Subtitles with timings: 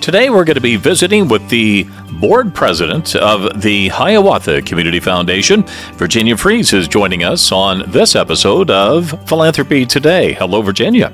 [0.00, 1.84] Today, we're going to be visiting with the
[2.20, 5.64] board president of the Hiawatha Community Foundation.
[5.94, 10.32] Virginia Freese is joining us on this episode of Philanthropy Today.
[10.34, 11.12] Hello, Virginia.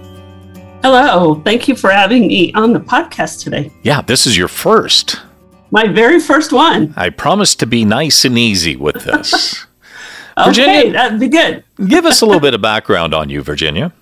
[0.82, 1.36] Hello.
[1.44, 3.70] Thank you for having me on the podcast today.
[3.82, 5.20] Yeah, this is your first.
[5.70, 6.92] My very first one.
[6.96, 9.64] I promise to be nice and easy with this.
[10.38, 11.64] okay, Virginia, that'd be good.
[11.86, 13.92] give us a little bit of background on you, Virginia.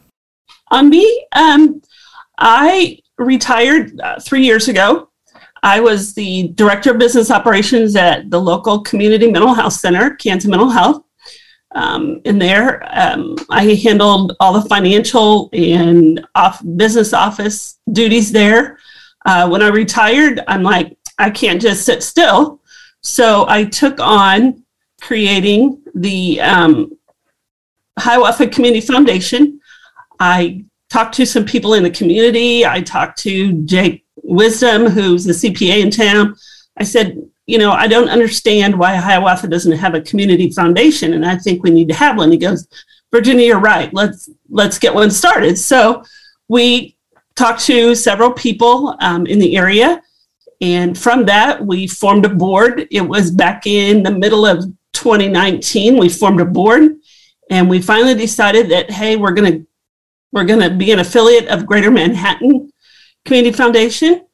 [0.73, 1.81] On me, um,
[2.39, 5.09] I retired uh, three years ago.
[5.63, 10.49] I was the director of business operations at the local community mental health center, Kanza
[10.49, 11.05] Mental Health.
[11.73, 18.79] Um, in there, um, I handled all the financial and off business office duties there.
[19.27, 22.61] Uh, when I retired, I'm like, I can't just sit still.
[23.03, 24.65] So I took on
[25.01, 26.99] creating the um,
[27.99, 29.61] Hiawatha Community Foundation.
[30.19, 32.67] I talked to some people in the community.
[32.67, 36.37] I talked to Jake Wisdom, who's the CPA in town.
[36.77, 41.25] I said, you know, I don't understand why Hiawatha doesn't have a community foundation, and
[41.25, 42.31] I think we need to have one.
[42.31, 42.69] He goes,
[43.13, 43.93] Virginia, you're right.
[43.93, 45.59] Let's let's get one started.
[45.59, 46.05] So
[46.49, 46.97] we
[47.35, 50.03] talked to several people um, in the area,
[50.61, 52.87] and from that we formed a board.
[52.91, 55.97] It was back in the middle of 2019.
[55.97, 56.97] We formed a board,
[57.51, 59.67] and we finally decided that hey, we're going to
[60.33, 62.73] we're going to be an affiliate of Greater Manhattan
[63.25, 64.27] Community Foundation.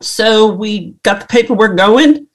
[0.00, 2.26] So we got the paperwork going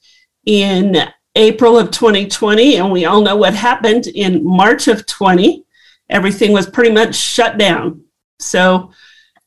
[0.45, 0.95] in
[1.35, 5.63] April of 2020, and we all know what happened in March of 20.
[6.09, 8.03] Everything was pretty much shut down.
[8.39, 8.91] So,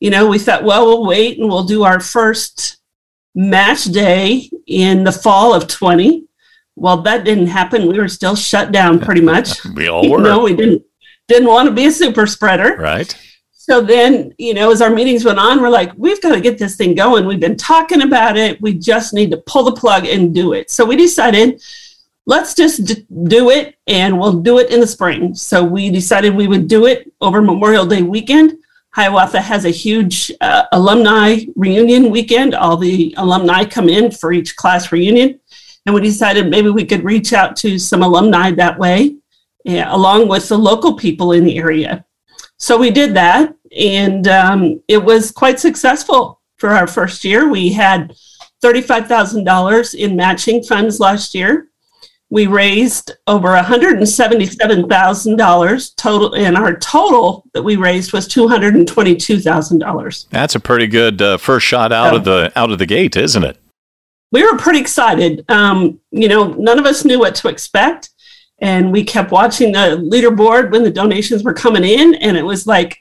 [0.00, 2.78] you know, we thought, well, we'll wait and we'll do our first
[3.34, 6.24] match day in the fall of 20.
[6.74, 7.86] Well, that didn't happen.
[7.86, 9.64] We were still shut down pretty much.
[9.74, 10.20] we all were.
[10.20, 10.82] No, we didn't
[11.28, 12.76] didn't want to be a super spreader.
[12.76, 13.16] Right.
[13.68, 16.56] So then, you know, as our meetings went on, we're like, we've got to get
[16.56, 17.26] this thing going.
[17.26, 18.58] We've been talking about it.
[18.62, 20.70] We just need to pull the plug and do it.
[20.70, 21.62] So we decided,
[22.24, 25.34] let's just d- do it and we'll do it in the spring.
[25.34, 28.56] So we decided we would do it over Memorial Day weekend.
[28.94, 32.54] Hiawatha has a huge uh, alumni reunion weekend.
[32.54, 35.40] All the alumni come in for each class reunion.
[35.84, 39.16] And we decided maybe we could reach out to some alumni that way,
[39.64, 42.06] yeah, along with the local people in the area.
[42.60, 47.48] So we did that and um, it was quite successful for our first year.
[47.48, 48.14] We had
[48.62, 51.68] $35,000 in matching funds last year.
[52.30, 60.28] We raised over $177,000 total, and our total that we raised was $222,000.
[60.28, 63.44] That's a pretty good uh, first shot out of the out of the gate, isn't
[63.44, 63.56] it?
[64.30, 65.42] We were pretty excited.
[65.48, 68.10] Um, you know, none of us knew what to expect,
[68.58, 72.66] and we kept watching the leaderboard when the donations were coming in, and it was
[72.66, 72.98] like,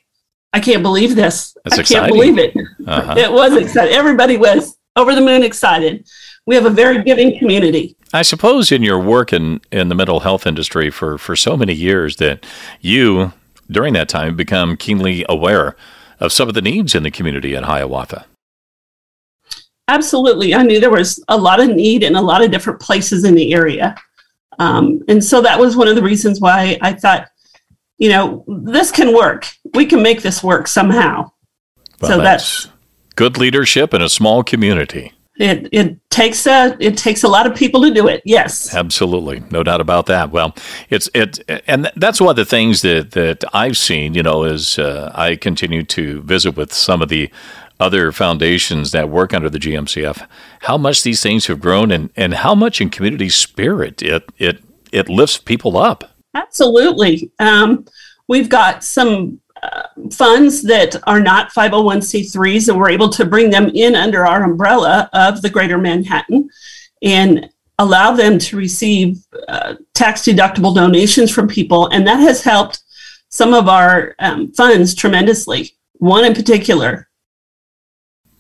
[0.54, 1.56] I can't believe this.
[1.64, 2.04] That's I exciting.
[2.04, 2.56] can't believe it.
[2.86, 3.16] Uh-huh.
[3.18, 3.94] It was exciting.
[3.94, 6.08] Everybody was over the moon excited.
[6.46, 7.96] We have a very giving community.
[8.14, 11.74] I suppose in your work in, in the mental health industry for, for so many
[11.74, 12.46] years that
[12.80, 13.34] you,
[13.70, 15.76] during that time, become keenly aware
[16.20, 18.26] of some of the needs in the community at Hiawatha.
[19.90, 20.56] Absolutely.
[20.56, 23.36] I knew there was a lot of need in a lot of different places in
[23.36, 23.96] the area.
[24.60, 27.28] Um, and so that was one of the reasons why I thought,
[27.98, 29.48] you know, this can work.
[29.74, 31.32] We can make this work somehow.
[32.02, 32.76] Well, so that's, that's
[33.16, 35.14] good leadership in a small community.
[35.40, 38.24] It it takes a it takes a lot of people to do it.
[38.26, 40.32] Yes, absolutely, no doubt about that.
[40.32, 40.56] Well,
[40.90, 44.16] it's it, and that's one of the things that that I've seen.
[44.16, 47.30] You know, as uh, I continue to visit with some of the
[47.80, 50.28] other foundations that work under the GMCF,
[50.62, 54.64] how much these things have grown, and and how much in community spirit it it
[54.92, 56.17] it lifts people up.
[56.34, 57.32] Absolutely.
[57.40, 57.86] Um,
[58.28, 63.70] we've got some uh, funds that are not 501c3s, and we're able to bring them
[63.74, 66.50] in under our umbrella of the Greater Manhattan
[67.02, 71.88] and allow them to receive uh, tax deductible donations from people.
[71.88, 72.82] And that has helped
[73.30, 75.76] some of our um, funds tremendously.
[75.94, 77.10] One in particular.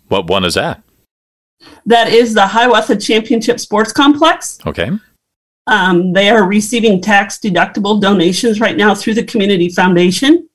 [0.07, 0.81] What one is that?
[1.85, 4.59] That is the Hiawatha Championship Sports Complex.
[4.65, 4.91] Okay.
[5.67, 10.47] Um, they are receiving tax deductible donations right now through the Community Foundation.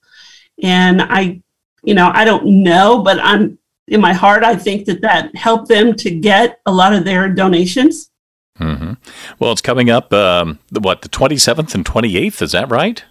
[0.63, 1.41] And I,
[1.85, 5.69] you know, I don't know, but I'm in my heart, I think that that helped
[5.69, 8.11] them to get a lot of their donations.
[8.59, 8.95] Mm-hmm.
[9.39, 13.05] Well, it's coming up, um, what, the 27th and 28th, is that right?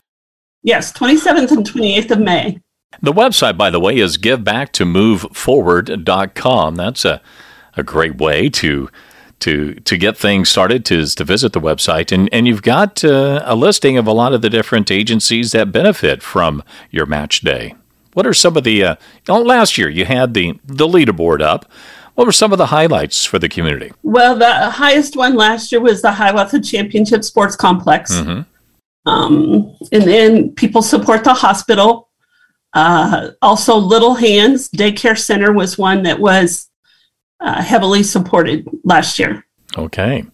[0.63, 2.61] Yes, 27th and 28th of May.
[3.01, 6.75] The website, by the way, is givebacktomoveforward.com.
[6.75, 7.21] That's a,
[7.75, 8.89] a great way to
[9.41, 12.11] to to get things started to, to visit the website.
[12.11, 15.71] And and you've got uh, a listing of a lot of the different agencies that
[15.71, 17.75] benefit from your match day.
[18.13, 18.95] What are some of the uh,
[19.27, 21.69] last year you had the the leaderboard up.
[22.15, 23.91] What were some of the highlights for the community?
[24.03, 28.13] Well the highest one last year was the hiawatha championship sports complex.
[28.13, 28.41] Mm-hmm.
[29.09, 32.09] um, and then people support the hospital.
[32.73, 36.70] Uh, also little hands daycare center was one that was
[37.41, 39.45] uh, heavily supported last year.
[39.77, 40.25] Okay.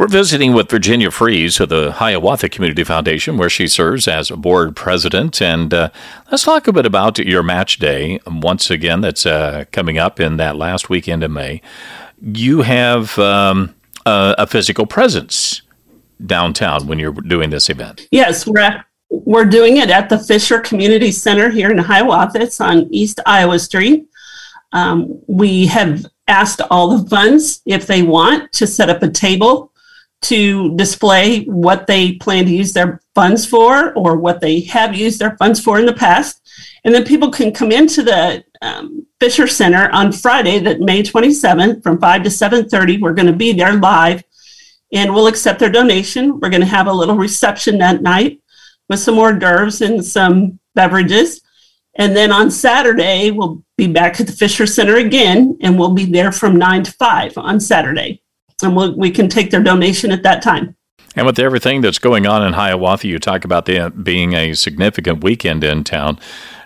[0.00, 4.36] We're visiting with Virginia Freese of the Hiawatha Community Foundation, where she serves as a
[4.36, 5.42] board president.
[5.42, 5.90] And uh,
[6.30, 8.18] let's talk a bit about your match day.
[8.26, 11.60] Once again, that's uh, coming up in that last weekend of May.
[12.22, 13.74] You have um,
[14.06, 15.60] a, a, physical presence
[16.24, 18.08] downtown when you're doing this event.
[18.10, 22.40] Yes, we're at, we're doing it at the Fisher Community Center here in Hiawatha.
[22.40, 24.06] It's on East Iowa Street.
[24.72, 29.72] Um, we have asked all the funds if they want to set up a table
[30.22, 35.18] to display what they plan to use their funds for or what they have used
[35.18, 36.40] their funds for in the past.
[36.84, 41.82] And then people can come into the um, Fisher Center on Friday, that May 27th,
[41.82, 43.00] from 5 to 7:30.
[43.00, 44.22] We're going to be there live,
[44.92, 46.38] and we'll accept their donation.
[46.38, 48.40] We're going to have a little reception that night
[48.88, 51.40] with some hors d'oeuvres and some beverages.
[51.96, 56.04] And then on Saturday, we'll be back at the Fisher Center again, and we'll be
[56.04, 58.22] there from 9 to 5 on Saturday.
[58.62, 60.76] And we'll, we can take their donation at that time.
[61.16, 65.24] And with everything that's going on in Hiawatha, you talk about the being a significant
[65.24, 66.20] weekend in town.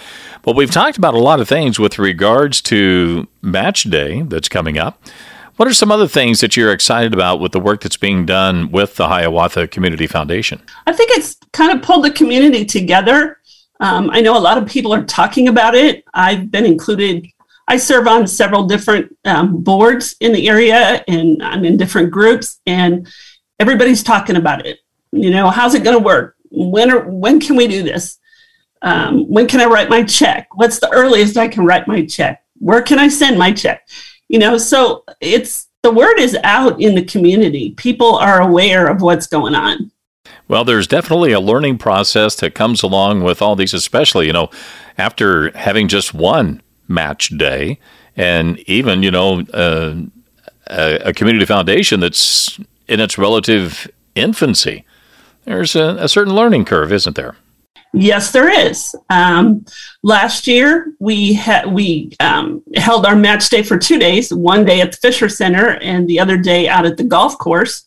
[0.45, 4.79] Well, we've talked about a lot of things with regards to match day that's coming
[4.79, 5.03] up.
[5.57, 8.71] What are some other things that you're excited about with the work that's being done
[8.71, 10.63] with the Hiawatha Community Foundation?
[10.87, 13.39] I think it's kind of pulled the community together.
[13.81, 16.05] Um, I know a lot of people are talking about it.
[16.15, 17.27] I've been included.
[17.67, 22.61] I serve on several different um, boards in the area, and I'm in different groups,
[22.67, 23.07] and
[23.59, 24.79] everybody's talking about it.
[25.13, 26.37] You know, how's it going to work?
[26.51, 28.19] When are, when can we do this?
[28.83, 30.49] Um, when can I write my check?
[30.55, 32.45] What's the earliest I can write my check?
[32.59, 33.89] Where can I send my check?
[34.29, 37.73] You know, so it's the word is out in the community.
[37.73, 39.91] People are aware of what's going on.
[40.49, 44.51] Well, there's definitely a learning process that comes along with all these, especially, you know,
[44.99, 47.79] after having just one match day
[48.17, 49.95] and even, you know, uh,
[50.69, 54.85] a, a community foundation that's in its relative infancy
[55.45, 57.37] there's a, a certain learning curve, isn't there?
[57.95, 58.97] Yes, there is.
[59.11, 59.67] Um,
[60.03, 64.33] last year, we had we um, held our match day for two days.
[64.33, 67.87] One day at the Fisher Center, and the other day out at the golf course.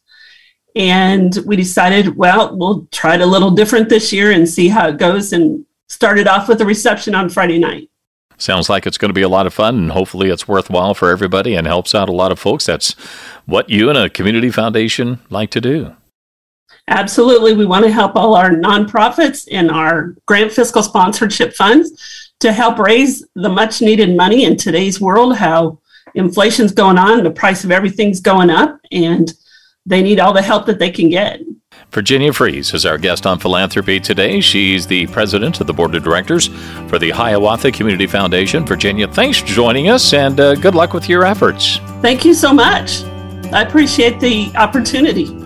[0.76, 4.90] And we decided, well, we'll try it a little different this year and see how
[4.90, 5.32] it goes.
[5.34, 7.90] And started off with a reception on Friday night.
[8.38, 11.10] Sounds like it's going to be a lot of fun, and hopefully, it's worthwhile for
[11.10, 12.66] everybody and helps out a lot of folks.
[12.66, 12.92] That's
[13.46, 15.96] what you and a community foundation like to do.
[16.88, 17.54] Absolutely.
[17.54, 22.78] We want to help all our nonprofits and our grant fiscal sponsorship funds to help
[22.78, 25.80] raise the much needed money in today's world, how
[26.14, 29.34] inflation's going on, the price of everything's going up, and
[29.86, 31.40] they need all the help that they can get.
[31.92, 34.42] Virginia Freese is our guest on Philanthropy today.
[34.42, 36.48] She's the president of the board of directors
[36.90, 38.66] for the Hiawatha Community Foundation.
[38.66, 41.78] Virginia, thanks for joining us and uh, good luck with your efforts.
[42.02, 43.04] Thank you so much.
[43.54, 45.45] I appreciate the opportunity.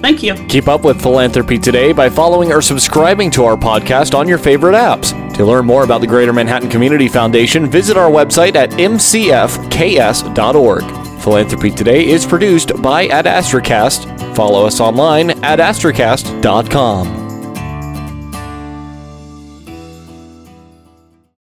[0.00, 0.34] Thank you.
[0.48, 4.74] Keep up with Philanthropy Today by following or subscribing to our podcast on your favorite
[4.74, 5.12] apps.
[5.36, 9.60] To learn more about the Greater Manhattan Community Foundation, visit our website at mcfks.org.
[11.20, 14.34] Philanthropy Today is produced by Ad Astracast.
[14.34, 17.29] Follow us online at astracast.com.